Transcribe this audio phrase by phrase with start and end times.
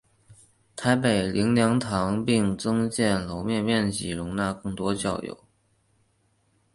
[0.75, 5.43] 台北灵粮堂并增建楼面面积以容纳更多教友。